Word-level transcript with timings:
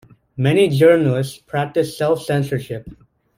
Many 0.35 0.67
journalists 0.69 1.37
practice 1.37 1.95
self-censorship. 1.95 2.87